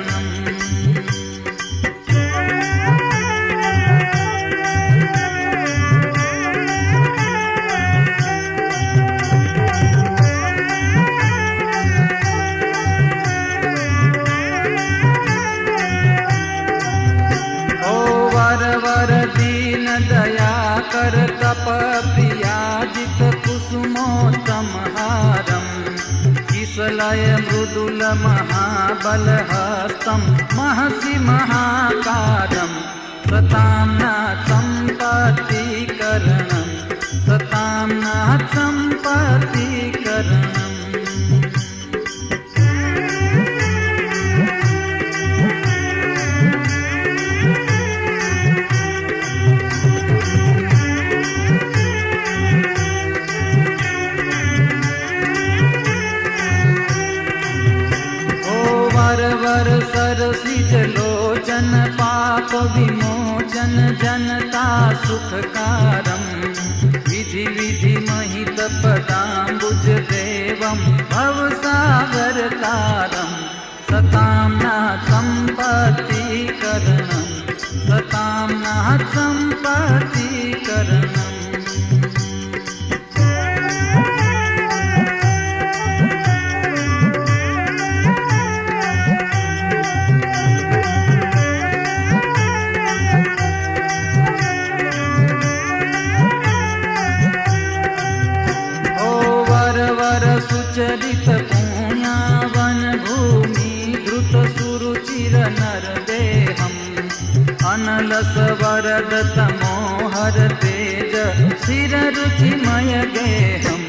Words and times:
किसलय 26.75 27.25
मृदुल 27.41 28.01
महाबल 28.23 29.29
हस्तम 29.51 30.23
महसि 30.57 31.19
महाकारम 31.27 32.73
सताम्ना 33.31 34.11
संपत्ति 34.49 35.87
करणम 36.01 36.67
सताम्ना 37.29 38.17
संपत्ति 38.57 39.93
करणम 39.99 40.74
सरसिज 60.25 60.75
लोचन, 60.75 61.97
पाप 62.01 62.55
विमोचन, 62.55 63.99
जनता 64.03 64.95
सुखकारम। 64.95 66.49
विधि 66.95 67.47
विधि 67.47 68.07
महित 68.11 68.61
भव 71.13 71.51
सागर 71.51 72.49
तारम। 72.49 73.33
सताम्ना 73.91 74.97
संपत्ति 75.05 76.49
करणम, 76.65 77.53
सताम्ना 77.89 78.99
नर 105.51 105.87
देहम 106.11 106.73
अनलस 107.73 108.35
वरद 108.61 109.13
तमोहर 109.37 110.37
तेज। 110.65 111.15
सिर 111.65 111.95
रुचिमय 112.17 112.93
गेहम 113.15 113.81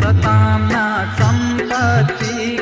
सताम्ना 0.00 0.84
संपत्ति 1.18 2.61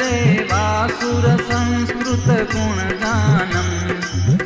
देवासुरसंस्कृत 0.00 0.98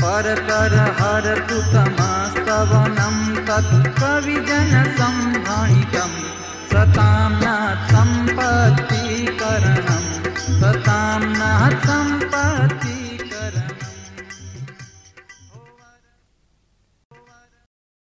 परकर 0.00 0.74
हरतु 1.00 1.58
तमस्तवनं 1.74 3.16
तत्कविजनसम्भणितं 3.48 5.33